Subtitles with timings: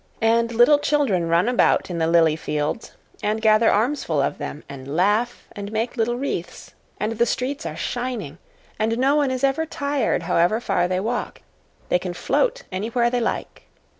[0.23, 4.95] And little children run about in the lily fields and gather armfuls of them, and
[4.95, 6.73] laugh and make little wreaths.
[6.99, 8.39] And the streets are shining.
[8.79, 11.43] And people are never tired, however far they walk.
[11.89, 13.67] They can float anywhere they like.